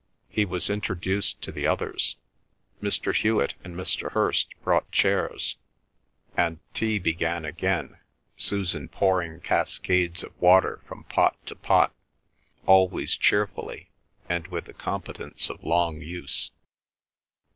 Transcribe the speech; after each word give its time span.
He 0.29 0.45
was 0.45 0.71
introduced 0.71 1.43
to 1.43 1.51
the 1.51 1.67
others. 1.67 2.15
Mr. 2.81 3.15
Hewet 3.15 3.53
and 3.63 3.75
Mr. 3.75 4.11
Hirst 4.13 4.47
brought 4.63 4.91
chairs, 4.91 5.57
and 6.35 6.57
tea 6.73 6.97
began 6.97 7.45
again, 7.45 7.99
Susan 8.35 8.89
pouring 8.89 9.41
cascades 9.41 10.23
of 10.23 10.33
water 10.41 10.81
from 10.87 11.03
pot 11.03 11.37
to 11.45 11.55
pot, 11.55 11.93
always 12.65 13.15
cheerfully, 13.15 13.91
and 14.27 14.47
with 14.47 14.65
the 14.65 14.73
competence 14.73 15.51
of 15.51 15.63
long 15.63 16.01
use. 16.01 16.49